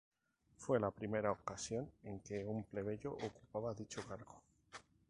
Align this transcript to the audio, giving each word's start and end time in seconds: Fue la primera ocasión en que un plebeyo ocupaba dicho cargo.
Fue 0.57 0.79
la 0.79 0.89
primera 0.89 1.29
ocasión 1.31 1.87
en 2.01 2.21
que 2.21 2.43
un 2.43 2.63
plebeyo 2.63 3.11
ocupaba 3.11 3.75
dicho 3.75 4.01
cargo. 4.07 4.41